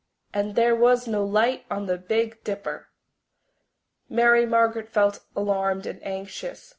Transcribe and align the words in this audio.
And 0.33 0.55
there 0.55 0.75
was 0.75 1.07
no 1.07 1.23
light 1.23 1.63
on 1.69 1.85
the 1.85 1.99
Big 1.99 2.43
Dipper! 2.43 2.87
Mary 4.09 4.47
Margaret 4.47 4.89
felt 4.89 5.19
alarmed 5.35 5.85
and 5.85 6.03
anxious. 6.03 6.69